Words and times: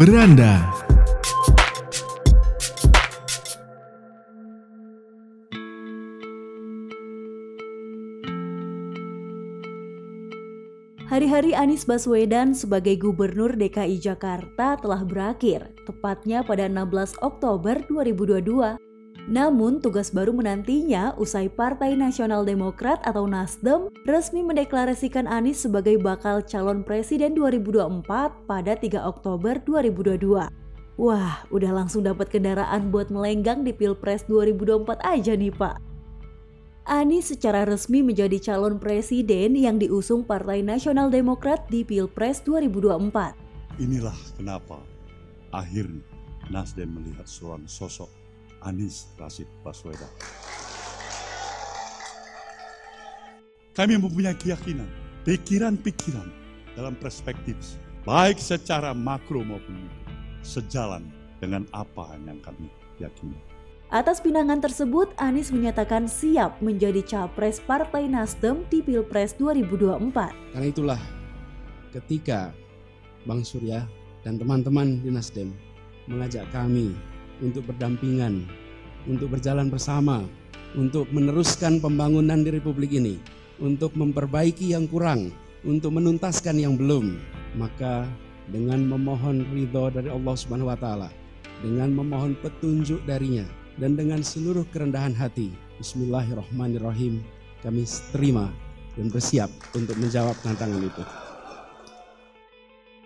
Beranda. 0.00 0.64
Hari-hari 11.04 11.52
Anies 11.52 11.84
Baswedan 11.84 12.56
sebagai 12.56 12.96
Gubernur 12.96 13.52
DKI 13.52 14.00
Jakarta 14.00 14.80
telah 14.80 15.04
berakhir, 15.04 15.68
tepatnya 15.84 16.40
pada 16.48 16.64
16 16.64 17.20
Oktober 17.20 17.84
2022. 17.84 18.89
Namun, 19.30 19.78
tugas 19.78 20.10
baru 20.10 20.34
menantinya 20.34 21.14
usai 21.14 21.46
Partai 21.46 21.94
Nasional 21.94 22.42
Demokrat 22.42 22.98
atau 23.06 23.30
Nasdem 23.30 23.86
resmi 24.02 24.42
mendeklarasikan 24.42 25.30
Anies 25.30 25.62
sebagai 25.62 26.02
bakal 26.02 26.42
calon 26.42 26.82
presiden 26.82 27.38
2024 27.38 28.02
pada 28.50 28.72
3 28.74 29.06
Oktober 29.06 29.62
2022. 29.62 30.50
Wah, 31.00 31.46
udah 31.48 31.72
langsung 31.72 32.04
dapat 32.04 32.28
kendaraan 32.28 32.92
buat 32.92 33.08
melenggang 33.08 33.62
di 33.62 33.72
Pilpres 33.72 34.26
2024 34.26 35.00
aja 35.00 35.32
nih, 35.38 35.54
Pak. 35.54 35.78
Anies 36.90 37.30
secara 37.30 37.62
resmi 37.62 38.02
menjadi 38.02 38.50
calon 38.50 38.82
presiden 38.82 39.54
yang 39.54 39.78
diusung 39.78 40.26
Partai 40.26 40.60
Nasional 40.60 41.06
Demokrat 41.06 41.70
di 41.70 41.86
Pilpres 41.86 42.42
2024. 42.42 43.78
Inilah 43.78 44.16
kenapa 44.34 44.82
akhirnya 45.54 46.02
Nasdem 46.50 46.90
melihat 46.98 47.30
seorang 47.30 47.64
sosok 47.70 48.19
Anies 48.64 49.10
Rashid 49.16 49.48
Baswedan. 49.64 50.08
Kami 53.72 53.96
mempunyai 53.96 54.36
keyakinan, 54.36 54.88
pikiran-pikiran 55.24 56.28
dalam 56.76 56.94
perspektif 56.98 57.56
baik 58.04 58.40
secara 58.40 58.96
makro 58.96 59.44
maupun 59.44 59.76
mikro, 59.88 60.12
sejalan 60.44 61.08
dengan 61.40 61.64
apa 61.72 62.16
yang 62.24 62.40
kami 62.44 62.68
yakini. 63.00 63.36
Atas 63.90 64.22
pinangan 64.22 64.62
tersebut, 64.62 65.10
Anies 65.18 65.50
menyatakan 65.50 66.06
siap 66.06 66.62
menjadi 66.62 67.02
capres 67.02 67.58
Partai 67.58 68.06
Nasdem 68.06 68.62
di 68.70 68.86
Pilpres 68.86 69.34
2024. 69.34 70.54
Karena 70.54 70.66
itulah 70.70 71.00
ketika 71.90 72.54
Bang 73.26 73.42
Surya 73.42 73.82
dan 74.22 74.38
teman-teman 74.38 75.02
di 75.02 75.10
Nasdem 75.10 75.50
mengajak 76.06 76.46
kami 76.54 76.94
untuk 77.40 77.68
berdampingan, 77.68 78.46
untuk 79.08 79.32
berjalan 79.36 79.68
bersama, 79.72 80.24
untuk 80.76 81.08
meneruskan 81.10 81.82
pembangunan 81.82 82.40
di 82.40 82.54
Republik 82.54 82.94
ini, 82.94 83.18
untuk 83.58 83.92
memperbaiki 83.96 84.72
yang 84.72 84.86
kurang, 84.86 85.34
untuk 85.66 85.96
menuntaskan 85.96 86.56
yang 86.56 86.78
belum, 86.78 87.18
maka 87.58 88.06
dengan 88.48 88.84
memohon 88.86 89.44
ridho 89.52 89.90
dari 89.92 90.08
Allah 90.08 90.34
Subhanahu 90.36 90.70
wa 90.70 90.78
taala, 90.78 91.08
dengan 91.60 91.92
memohon 91.92 92.38
petunjuk 92.40 93.02
darinya, 93.04 93.44
dan 93.76 93.96
dengan 93.96 94.24
seluruh 94.24 94.64
kerendahan 94.70 95.16
hati. 95.16 95.52
Bismillahirrahmanirrahim. 95.80 97.24
Kami 97.60 97.84
terima 98.12 98.48
dan 98.96 99.12
bersiap 99.12 99.52
untuk 99.76 99.96
menjawab 100.00 100.36
tantangan 100.40 100.80
itu. 100.80 101.29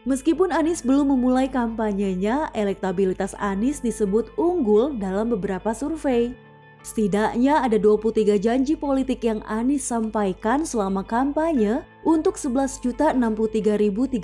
Meskipun 0.05 0.52
Anies 0.52 0.84
belum 0.84 1.16
memulai 1.16 1.48
kampanyenya, 1.48 2.52
elektabilitas 2.52 3.33
Anies 3.41 3.80
disebut 3.80 4.36
unggul 4.36 5.00
dalam 5.00 5.33
beberapa 5.33 5.72
survei. 5.72 6.36
Setidaknya 6.84 7.64
ada 7.64 7.80
23 7.80 8.36
janji 8.36 8.77
politik 8.77 9.24
yang 9.24 9.41
Anies 9.48 9.88
sampaikan 9.88 10.69
selama 10.69 11.00
kampanye 11.00 11.80
untuk 12.05 12.36
11.063.324 12.36 14.20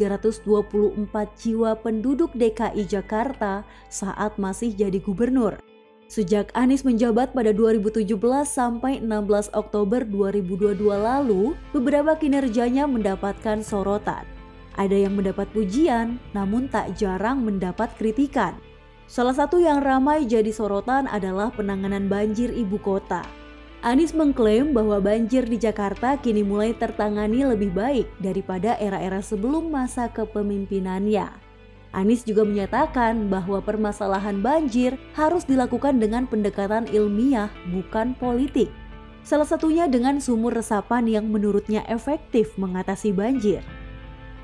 jiwa 1.40 1.72
penduduk 1.80 2.28
DKI 2.36 2.84
Jakarta 2.84 3.64
saat 3.88 4.36
masih 4.36 4.76
jadi 4.76 5.00
gubernur. 5.00 5.56
Sejak 6.12 6.52
Anies 6.52 6.84
menjabat 6.84 7.32
pada 7.32 7.56
2017 7.56 8.04
sampai 8.44 9.00
16 9.00 9.48
Oktober 9.56 10.04
2022 10.04 10.92
lalu, 10.92 11.56
beberapa 11.72 12.12
kinerjanya 12.20 12.84
mendapatkan 12.84 13.64
sorotan. 13.64 14.39
Ada 14.78 15.06
yang 15.08 15.18
mendapat 15.18 15.50
pujian, 15.50 16.22
namun 16.30 16.70
tak 16.70 16.94
jarang 16.94 17.42
mendapat 17.42 17.90
kritikan. 17.98 18.54
Salah 19.10 19.34
satu 19.34 19.58
yang 19.58 19.82
ramai 19.82 20.22
jadi 20.22 20.54
sorotan 20.54 21.10
adalah 21.10 21.50
penanganan 21.50 22.06
banjir 22.06 22.54
ibu 22.54 22.78
kota. 22.78 23.26
Anies 23.80 24.12
mengklaim 24.12 24.76
bahwa 24.76 25.00
banjir 25.00 25.48
di 25.48 25.56
Jakarta 25.56 26.20
kini 26.20 26.44
mulai 26.44 26.76
tertangani 26.76 27.48
lebih 27.48 27.72
baik 27.72 28.06
daripada 28.20 28.76
era-era 28.76 29.24
sebelum 29.24 29.72
masa 29.72 30.06
kepemimpinannya. 30.12 31.32
Anies 31.90 32.22
juga 32.22 32.46
menyatakan 32.46 33.26
bahwa 33.26 33.58
permasalahan 33.58 34.38
banjir 34.38 34.94
harus 35.18 35.42
dilakukan 35.42 35.98
dengan 35.98 36.28
pendekatan 36.30 36.86
ilmiah, 36.92 37.50
bukan 37.74 38.14
politik. 38.14 38.70
Salah 39.26 39.48
satunya 39.48 39.90
dengan 39.90 40.22
sumur 40.22 40.54
resapan 40.54 41.10
yang 41.10 41.26
menurutnya 41.26 41.82
efektif 41.90 42.54
mengatasi 42.60 43.10
banjir. 43.10 43.64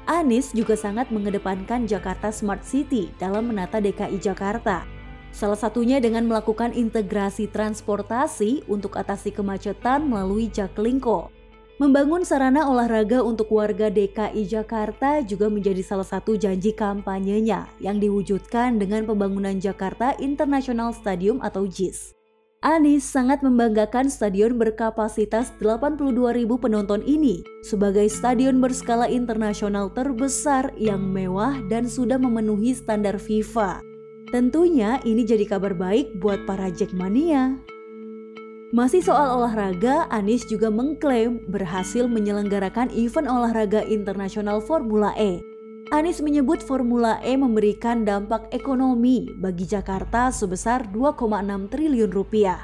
Anies 0.06 0.54
juga 0.54 0.78
sangat 0.78 1.10
mengedepankan 1.10 1.90
Jakarta 1.90 2.30
Smart 2.30 2.62
City 2.62 3.10
dalam 3.18 3.50
menata 3.50 3.82
DKI 3.82 4.22
Jakarta. 4.22 4.86
Salah 5.34 5.58
satunya 5.58 6.00
dengan 6.00 6.24
melakukan 6.24 6.72
integrasi 6.72 7.50
transportasi 7.50 8.64
untuk 8.70 8.96
atasi 8.96 9.34
kemacetan 9.34 10.06
melalui 10.08 10.48
Jaklingko. 10.48 11.28
Membangun 11.76 12.24
sarana 12.24 12.64
olahraga 12.72 13.20
untuk 13.20 13.52
warga 13.52 13.92
DKI 13.92 14.48
Jakarta 14.48 15.20
juga 15.20 15.52
menjadi 15.52 15.84
salah 15.84 16.08
satu 16.08 16.32
janji 16.32 16.72
kampanyenya 16.72 17.68
yang 17.84 18.00
diwujudkan 18.00 18.80
dengan 18.80 19.04
pembangunan 19.04 19.60
Jakarta 19.60 20.16
International 20.16 20.96
Stadium 20.96 21.44
atau 21.44 21.68
JIS. 21.68 22.15
Anies 22.66 23.06
sangat 23.06 23.46
membanggakan 23.46 24.10
stadion 24.10 24.58
berkapasitas 24.58 25.54
82.000 25.62 26.10
penonton 26.58 26.98
ini 27.06 27.46
sebagai 27.62 28.10
stadion 28.10 28.58
berskala 28.58 29.06
internasional 29.06 29.86
terbesar 29.94 30.74
yang 30.74 30.98
mewah 30.98 31.62
dan 31.70 31.86
sudah 31.86 32.18
memenuhi 32.18 32.74
standar 32.74 33.22
FIFA. 33.22 33.78
Tentunya 34.34 34.98
ini 35.06 35.22
jadi 35.22 35.46
kabar 35.46 35.78
baik 35.78 36.18
buat 36.18 36.42
para 36.42 36.66
Jackmania. 36.74 37.54
Masih 38.74 38.98
soal 38.98 39.38
olahraga, 39.38 40.10
Anies 40.10 40.42
juga 40.50 40.66
mengklaim 40.66 41.46
berhasil 41.46 42.10
menyelenggarakan 42.10 42.90
event 42.98 43.30
olahraga 43.30 43.86
internasional 43.86 44.58
Formula 44.58 45.14
E 45.14 45.38
Anies 45.94 46.18
menyebut 46.18 46.58
Formula 46.66 47.22
E 47.22 47.38
memberikan 47.38 48.02
dampak 48.02 48.50
ekonomi 48.50 49.30
bagi 49.38 49.70
Jakarta 49.70 50.34
sebesar 50.34 50.82
2,6 50.90 51.22
triliun 51.70 52.10
rupiah. 52.10 52.58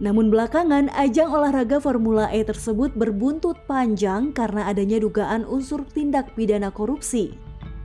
Namun 0.00 0.32
belakangan 0.32 0.88
ajang 0.96 1.28
olahraga 1.28 1.76
Formula 1.76 2.32
E 2.32 2.40
tersebut 2.40 2.96
berbuntut 2.96 3.60
panjang 3.68 4.32
karena 4.32 4.64
adanya 4.64 4.96
dugaan 4.96 5.44
unsur 5.44 5.84
tindak 5.92 6.32
pidana 6.32 6.72
korupsi. 6.72 7.36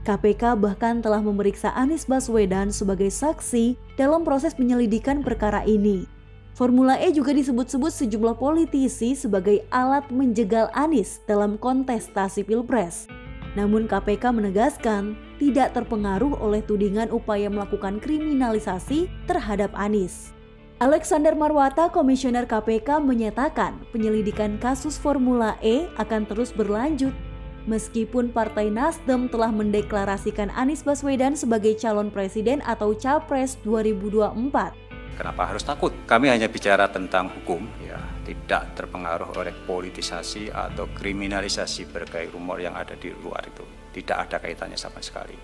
KPK 0.08 0.56
bahkan 0.56 1.04
telah 1.04 1.20
memeriksa 1.20 1.76
Anies 1.76 2.08
Baswedan 2.08 2.72
sebagai 2.72 3.12
saksi 3.12 3.76
dalam 4.00 4.24
proses 4.24 4.56
penyelidikan 4.56 5.20
perkara 5.20 5.60
ini. 5.68 6.08
Formula 6.56 6.96
E 6.96 7.12
juga 7.12 7.36
disebut-sebut 7.36 7.92
sejumlah 7.92 8.40
politisi 8.40 9.12
sebagai 9.12 9.60
alat 9.68 10.08
menjegal 10.08 10.72
Anies 10.72 11.20
dalam 11.28 11.60
kontestasi 11.60 12.48
Pilpres. 12.48 13.19
Namun 13.58 13.90
KPK 13.90 14.30
menegaskan 14.30 15.18
tidak 15.42 15.74
terpengaruh 15.74 16.38
oleh 16.38 16.62
tudingan 16.62 17.10
upaya 17.10 17.50
melakukan 17.50 17.98
kriminalisasi 17.98 19.10
terhadap 19.26 19.74
Anies. 19.74 20.30
Alexander 20.80 21.36
Marwata, 21.36 21.92
Komisioner 21.92 22.48
KPK 22.48 23.04
menyatakan 23.04 23.84
penyelidikan 23.92 24.56
kasus 24.56 24.96
Formula 24.96 25.60
E 25.60 25.90
akan 26.00 26.24
terus 26.24 26.56
berlanjut 26.56 27.12
meskipun 27.68 28.32
Partai 28.32 28.72
Nasdem 28.72 29.28
telah 29.28 29.52
mendeklarasikan 29.52 30.48
Anies 30.56 30.80
Baswedan 30.80 31.36
sebagai 31.36 31.76
calon 31.76 32.08
presiden 32.08 32.64
atau 32.64 32.96
capres 32.96 33.60
2024. 33.66 34.72
Kenapa 35.20 35.42
harus 35.44 35.60
takut? 35.60 35.92
Kami 36.08 36.32
hanya 36.32 36.48
bicara 36.48 36.88
tentang 36.88 37.28
hukum, 37.28 37.68
ya, 37.84 38.00
tidak 38.24 38.76
terpengaruh 38.76 39.34
oleh 39.36 39.54
politisasi 39.64 40.52
atau 40.52 40.90
kriminalisasi 40.92 41.88
berbagai 41.88 42.36
rumor 42.36 42.60
yang 42.60 42.76
ada 42.76 42.94
di 42.94 43.10
luar 43.10 43.42
itu. 43.48 43.64
Tidak 43.90 44.16
ada 44.16 44.38
kaitannya 44.38 44.78
sama 44.78 45.02
sekali. 45.02 45.34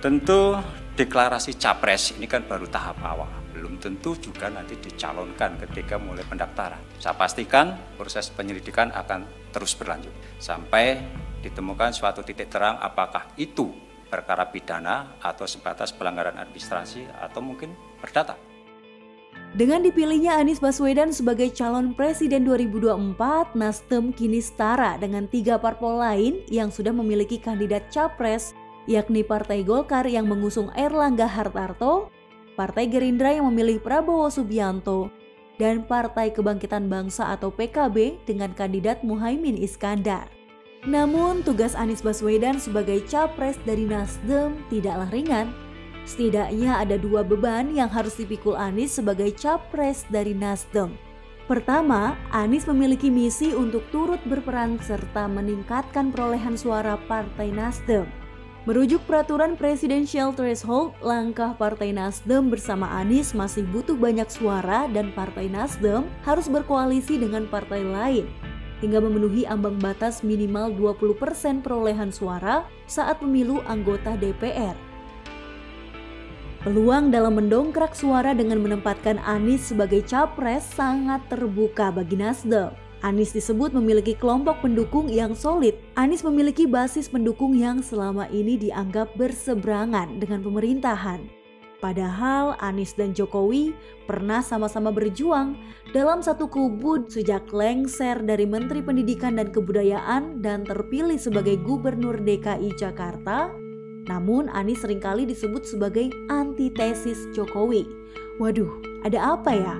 Tentu 0.00 0.56
deklarasi 0.96 1.60
capres 1.60 2.16
ini 2.16 2.24
kan 2.24 2.48
baru 2.48 2.64
tahap 2.70 3.02
awal. 3.04 3.28
Belum 3.52 3.76
tentu 3.76 4.16
juga 4.16 4.48
nanti 4.48 4.80
dicalonkan 4.80 5.60
ketika 5.68 6.00
mulai 6.00 6.24
pendaftaran. 6.24 6.80
Saya 6.96 7.12
pastikan 7.12 7.76
proses 8.00 8.32
penyelidikan 8.32 8.88
akan 8.94 9.52
terus 9.52 9.76
berlanjut 9.76 10.14
sampai 10.40 10.96
ditemukan 11.44 11.92
suatu 11.92 12.24
titik 12.24 12.48
terang 12.48 12.80
apakah 12.80 13.36
itu 13.36 13.68
perkara 14.10 14.48
pidana 14.50 15.20
atau 15.22 15.46
sebatas 15.46 15.94
pelanggaran 15.94 16.36
administrasi 16.40 17.06
atau 17.20 17.40
mungkin 17.44 17.72
perdata. 18.02 18.49
Dengan 19.50 19.82
dipilihnya 19.82 20.38
Anies 20.38 20.62
Baswedan 20.62 21.10
sebagai 21.10 21.50
calon 21.50 21.90
presiden 21.90 22.46
2024, 22.46 23.58
Nasdem 23.58 24.14
kini 24.14 24.38
setara 24.38 24.94
dengan 24.94 25.26
tiga 25.26 25.58
parpol 25.58 25.98
lain 25.98 26.46
yang 26.46 26.70
sudah 26.70 26.94
memiliki 26.94 27.34
kandidat 27.34 27.90
capres 27.90 28.54
yakni 28.86 29.26
Partai 29.26 29.66
Golkar 29.66 30.06
yang 30.06 30.30
mengusung 30.30 30.70
Erlangga 30.78 31.26
Hartarto, 31.26 32.14
Partai 32.54 32.86
Gerindra 32.86 33.34
yang 33.34 33.50
memilih 33.50 33.82
Prabowo 33.82 34.30
Subianto, 34.30 35.10
dan 35.58 35.82
Partai 35.82 36.30
Kebangkitan 36.30 36.86
Bangsa 36.86 37.34
atau 37.34 37.50
PKB 37.50 38.22
dengan 38.30 38.54
kandidat 38.54 39.02
Muhaimin 39.02 39.58
Iskandar. 39.58 40.30
Namun, 40.86 41.42
tugas 41.42 41.74
Anies 41.74 42.00
Baswedan 42.06 42.56
sebagai 42.56 43.02
capres 43.10 43.58
dari 43.66 43.82
Nasdem 43.84 44.62
tidaklah 44.72 45.10
ringan. 45.10 45.52
Setidaknya 46.08 46.80
ada 46.80 46.96
dua 46.96 47.20
beban 47.20 47.72
yang 47.72 47.88
harus 47.88 48.16
dipikul 48.16 48.56
Anies 48.56 48.96
sebagai 48.96 49.30
capres 49.36 50.04
dari 50.08 50.32
Nasdem. 50.32 50.96
Pertama, 51.50 52.14
Anies 52.30 52.64
memiliki 52.70 53.10
misi 53.10 53.50
untuk 53.50 53.82
turut 53.90 54.22
berperan 54.22 54.78
serta 54.78 55.26
meningkatkan 55.26 56.14
perolehan 56.14 56.54
suara 56.54 56.94
Partai 57.10 57.50
Nasdem. 57.50 58.06
Merujuk 58.68 59.00
peraturan 59.08 59.56
Presidential 59.56 60.36
Threshold, 60.36 60.92
langkah 61.00 61.56
Partai 61.56 61.96
Nasdem 61.96 62.52
bersama 62.52 62.86
Anies 63.00 63.32
masih 63.32 63.64
butuh 63.66 63.96
banyak 63.96 64.28
suara 64.28 64.86
dan 64.92 65.10
Partai 65.16 65.48
Nasdem 65.48 66.06
harus 66.22 66.46
berkoalisi 66.46 67.16
dengan 67.16 67.48
partai 67.48 67.82
lain 67.82 68.28
hingga 68.80 69.00
memenuhi 69.00 69.44
ambang 69.44 69.76
batas 69.76 70.24
minimal 70.24 70.72
20% 70.72 71.60
perolehan 71.60 72.08
suara 72.08 72.64
saat 72.88 73.20
pemilu 73.20 73.60
anggota 73.68 74.16
DPR. 74.16 74.89
Peluang 76.60 77.08
dalam 77.08 77.40
mendongkrak 77.40 77.96
suara 77.96 78.36
dengan 78.36 78.60
menempatkan 78.60 79.16
Anies 79.24 79.72
sebagai 79.72 80.04
capres 80.04 80.68
sangat 80.76 81.24
terbuka 81.32 81.88
bagi 81.88 82.20
Nasdem. 82.20 82.76
Anies 83.00 83.32
disebut 83.32 83.72
memiliki 83.72 84.12
kelompok 84.12 84.60
pendukung 84.60 85.08
yang 85.08 85.32
solid. 85.32 85.72
Anies 85.96 86.20
memiliki 86.20 86.68
basis 86.68 87.08
pendukung 87.08 87.56
yang 87.56 87.80
selama 87.80 88.28
ini 88.28 88.60
dianggap 88.60 89.08
berseberangan 89.16 90.20
dengan 90.20 90.44
pemerintahan. 90.44 91.24
Padahal 91.80 92.52
Anies 92.60 92.92
dan 92.92 93.16
Jokowi 93.16 93.72
pernah 94.04 94.44
sama-sama 94.44 94.92
berjuang 94.92 95.56
dalam 95.96 96.20
satu 96.20 96.44
kubu 96.44 97.08
sejak 97.08 97.48
lengser 97.56 98.20
dari 98.20 98.44
Menteri 98.44 98.84
Pendidikan 98.84 99.40
dan 99.40 99.48
Kebudayaan 99.48 100.44
dan 100.44 100.68
terpilih 100.68 101.16
sebagai 101.16 101.56
Gubernur 101.64 102.20
DKI 102.20 102.76
Jakarta. 102.76 103.69
Namun 104.10 104.50
Anies 104.50 104.82
sering 104.82 104.98
kali 104.98 105.22
disebut 105.22 105.62
sebagai 105.62 106.10
antitesis 106.26 107.30
Jokowi. 107.30 107.86
Waduh, 108.42 108.82
ada 109.06 109.38
apa 109.38 109.54
ya? 109.54 109.78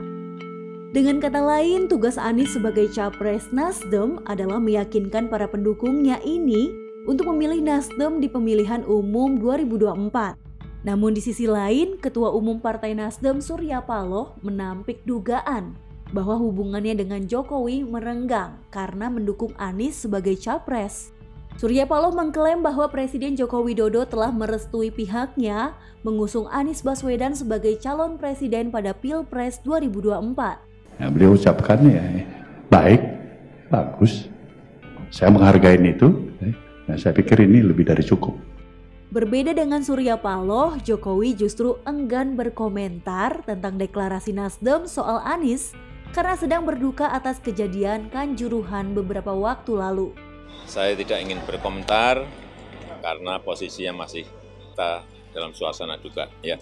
Dengan 0.95 1.19
kata 1.19 1.43
lain, 1.43 1.91
tugas 1.91 2.15
Anies 2.15 2.55
sebagai 2.55 2.87
capres 2.95 3.51
Nasdem 3.51 4.23
adalah 4.31 4.63
meyakinkan 4.63 5.27
para 5.27 5.51
pendukungnya 5.51 6.23
ini 6.23 6.71
untuk 7.11 7.27
memilih 7.35 7.59
Nasdem 7.59 8.23
di 8.23 8.31
pemilihan 8.31 8.87
umum 8.87 9.35
2024. 9.43 10.39
Namun 10.87 11.13
di 11.13 11.21
sisi 11.21 11.45
lain, 11.45 11.99
Ketua 11.99 12.33
Umum 12.33 12.63
Partai 12.63 12.95
Nasdem 12.97 13.43
Surya 13.43 13.85
Paloh 13.85 14.39
menampik 14.41 15.05
dugaan 15.05 15.77
bahwa 16.11 16.39
hubungannya 16.39 16.99
dengan 16.99 17.23
Jokowi 17.27 17.87
merenggang 17.87 18.59
karena 18.75 19.07
mendukung 19.13 19.55
Anies 19.59 19.95
sebagai 19.95 20.35
capres. 20.39 21.15
Surya 21.59 21.89
Paloh 21.89 22.15
mengklaim 22.15 22.63
bahwa 22.63 22.87
Presiden 22.93 23.35
Joko 23.35 23.65
Widodo 23.65 24.07
telah 24.07 24.31
merestui 24.31 24.93
pihaknya 24.93 25.75
mengusung 26.07 26.47
Anies 26.53 26.85
Baswedan 26.85 27.35
sebagai 27.35 27.77
calon 27.83 28.17
presiden 28.17 28.71
pada 28.71 28.95
Pilpres 28.95 29.59
2024. 29.67 31.01
Nah, 31.01 31.09
beliau 31.09 31.35
ucapkan 31.35 31.81
ya 31.89 32.05
baik, 32.71 33.01
bagus. 33.73 34.29
Saya 35.11 35.33
menghargai 35.33 35.81
itu. 35.81 36.31
Nah, 36.87 36.97
saya 36.99 37.15
pikir 37.15 37.43
ini 37.43 37.63
lebih 37.63 37.87
dari 37.87 38.03
cukup. 38.03 38.35
Berbeda 39.11 39.51
dengan 39.51 39.83
Surya 39.83 40.15
Paloh, 40.23 40.79
Jokowi 40.79 41.35
justru 41.35 41.83
enggan 41.83 42.39
berkomentar 42.39 43.43
tentang 43.43 43.75
deklarasi 43.75 44.31
Nasdem 44.31 44.87
soal 44.87 45.19
Anies 45.27 45.75
karena 46.15 46.39
sedang 46.39 46.63
berduka 46.63 47.11
atas 47.11 47.43
kejadian 47.43 48.07
Kanjuruhan 48.11 48.95
beberapa 48.95 49.35
waktu 49.35 49.75
lalu. 49.75 50.15
Saya 50.67 50.95
tidak 50.95 51.19
ingin 51.23 51.43
berkomentar 51.43 52.23
karena 53.01 53.41
posisinya 53.43 54.07
masih 54.07 54.29
kita 54.71 55.03
dalam 55.35 55.51
suasana 55.55 55.99
juga 55.99 56.31
ya. 56.45 56.59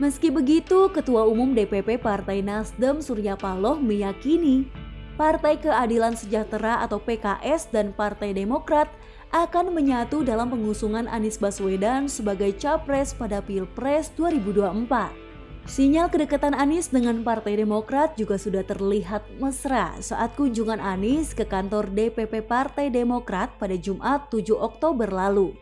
Meski 0.00 0.32
begitu, 0.34 0.90
Ketua 0.90 1.28
Umum 1.28 1.54
DPP 1.54 2.00
Partai 2.00 2.42
Nasdem 2.42 2.98
Surya 3.04 3.38
Paloh 3.38 3.78
meyakini 3.78 4.66
Partai 5.14 5.60
Keadilan 5.60 6.16
Sejahtera 6.16 6.80
atau 6.80 6.98
PKS 6.98 7.70
dan 7.70 7.92
Partai 7.92 8.32
Demokrat 8.32 8.88
akan 9.30 9.72
menyatu 9.72 10.24
dalam 10.24 10.50
pengusungan 10.50 11.08
Anies 11.08 11.38
Baswedan 11.38 12.08
sebagai 12.10 12.52
capres 12.56 13.14
pada 13.14 13.40
Pilpres 13.44 14.10
2024. 14.16 15.21
Sinyal 15.62 16.10
kedekatan 16.10 16.58
Anies 16.58 16.90
dengan 16.90 17.22
Partai 17.22 17.54
Demokrat 17.54 18.18
juga 18.18 18.34
sudah 18.34 18.66
terlihat 18.66 19.22
mesra 19.38 19.94
saat 20.02 20.34
kunjungan 20.34 20.82
Anies 20.82 21.38
ke 21.38 21.46
kantor 21.46 21.86
DPP 21.86 22.42
Partai 22.42 22.90
Demokrat 22.90 23.54
pada 23.62 23.78
Jumat 23.78 24.26
7 24.26 24.58
Oktober 24.58 25.06
lalu. 25.06 25.54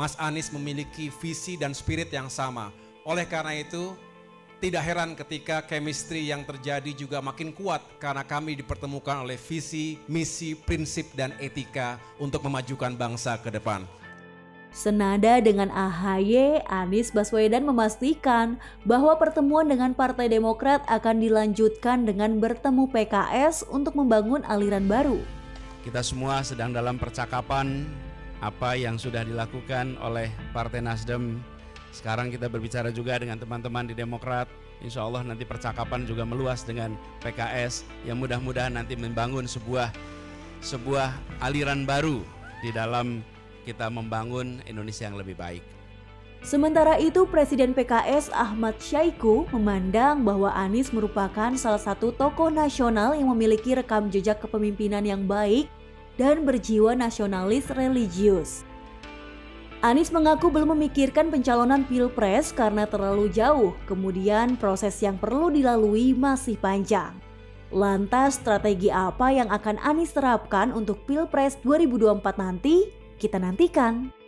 Mas 0.00 0.16
Anies 0.16 0.48
memiliki 0.48 1.12
visi 1.20 1.60
dan 1.60 1.76
spirit 1.76 2.08
yang 2.08 2.32
sama, 2.32 2.72
oleh 3.04 3.28
karena 3.28 3.52
itu, 3.60 3.92
tidak 4.64 4.80
heran 4.80 5.12
ketika 5.12 5.60
chemistry 5.68 6.32
yang 6.32 6.40
terjadi 6.48 6.96
juga 6.96 7.20
makin 7.20 7.52
kuat 7.52 7.84
karena 8.00 8.24
kami 8.24 8.56
dipertemukan 8.56 9.28
oleh 9.28 9.36
visi, 9.36 10.00
misi, 10.08 10.56
prinsip, 10.56 11.12
dan 11.12 11.36
etika 11.36 12.00
untuk 12.16 12.40
memajukan 12.48 12.96
bangsa 12.96 13.36
ke 13.44 13.52
depan. 13.52 13.84
Senada 14.74 15.38
dengan 15.38 15.70
AHY, 15.70 16.66
Anies 16.66 17.14
Baswedan 17.14 17.62
memastikan 17.62 18.58
bahwa 18.82 19.14
pertemuan 19.14 19.70
dengan 19.70 19.94
Partai 19.94 20.26
Demokrat 20.26 20.82
akan 20.90 21.22
dilanjutkan 21.22 22.02
dengan 22.02 22.42
bertemu 22.42 22.90
PKS 22.90 23.70
untuk 23.70 23.94
membangun 23.94 24.42
aliran 24.50 24.90
baru. 24.90 25.22
Kita 25.86 26.02
semua 26.02 26.42
sedang 26.42 26.74
dalam 26.74 26.98
percakapan 26.98 27.86
apa 28.42 28.74
yang 28.74 28.98
sudah 28.98 29.22
dilakukan 29.22 29.94
oleh 30.02 30.26
Partai 30.50 30.82
Nasdem 30.82 31.38
sekarang 31.94 32.34
kita 32.34 32.50
berbicara 32.50 32.90
juga 32.90 33.14
dengan 33.22 33.38
teman-teman 33.38 33.86
di 33.86 33.94
Demokrat. 33.94 34.50
Insya 34.82 35.06
Allah 35.06 35.22
nanti 35.22 35.46
percakapan 35.46 36.02
juga 36.02 36.26
meluas 36.26 36.66
dengan 36.66 36.98
PKS 37.22 37.86
yang 38.02 38.18
mudah-mudahan 38.18 38.74
nanti 38.74 38.98
membangun 38.98 39.46
sebuah 39.46 39.94
sebuah 40.58 41.14
aliran 41.46 41.86
baru 41.86 42.26
di 42.66 42.74
dalam 42.74 43.22
kita 43.64 43.88
membangun 43.88 44.60
Indonesia 44.68 45.08
yang 45.08 45.16
lebih 45.16 45.34
baik. 45.34 45.64
Sementara 46.44 47.00
itu, 47.00 47.24
Presiden 47.24 47.72
PKS 47.72 48.28
Ahmad 48.28 48.76
Syaiqo 48.76 49.48
memandang 49.48 50.20
bahwa 50.20 50.52
Anies 50.52 50.92
merupakan 50.92 51.56
salah 51.56 51.80
satu 51.80 52.12
tokoh 52.12 52.52
nasional 52.52 53.16
yang 53.16 53.32
memiliki 53.32 53.72
rekam 53.72 54.12
jejak 54.12 54.44
kepemimpinan 54.44 55.00
yang 55.08 55.24
baik 55.24 55.72
dan 56.20 56.44
berjiwa 56.44 56.92
nasionalis 56.92 57.72
religius. 57.72 58.60
Anies 59.80 60.12
mengaku 60.12 60.52
belum 60.52 60.76
memikirkan 60.76 61.32
pencalonan 61.32 61.84
Pilpres 61.88 62.52
karena 62.52 62.84
terlalu 62.84 63.32
jauh, 63.32 63.72
kemudian 63.88 64.60
proses 64.60 64.96
yang 65.00 65.16
perlu 65.16 65.48
dilalui 65.48 66.12
masih 66.12 66.60
panjang. 66.60 67.16
Lantas 67.72 68.36
strategi 68.36 68.92
apa 68.92 69.32
yang 69.32 69.48
akan 69.48 69.80
Anies 69.80 70.12
terapkan 70.12 70.76
untuk 70.76 71.08
Pilpres 71.08 71.56
2024 71.64 72.20
nanti? 72.36 73.03
Kita 73.18 73.38
nantikan. 73.38 74.23